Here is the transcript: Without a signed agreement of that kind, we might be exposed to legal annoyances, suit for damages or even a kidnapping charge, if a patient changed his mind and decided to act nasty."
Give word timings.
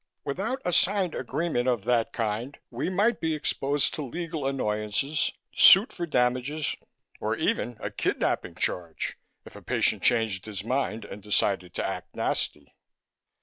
Without 0.25 0.63
a 0.65 0.73
signed 0.73 1.13
agreement 1.13 1.67
of 1.67 1.83
that 1.83 2.11
kind, 2.11 2.57
we 2.71 2.89
might 2.89 3.21
be 3.21 3.35
exposed 3.35 3.93
to 3.93 4.01
legal 4.01 4.47
annoyances, 4.47 5.31
suit 5.53 5.93
for 5.93 6.07
damages 6.07 6.75
or 7.19 7.35
even 7.35 7.77
a 7.79 7.91
kidnapping 7.91 8.55
charge, 8.55 9.19
if 9.45 9.55
a 9.55 9.61
patient 9.61 10.01
changed 10.01 10.47
his 10.47 10.63
mind 10.63 11.05
and 11.05 11.21
decided 11.21 11.75
to 11.75 11.85
act 11.85 12.15
nasty." 12.15 12.73